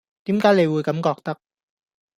[0.23, 1.37] 點解你會咁覺得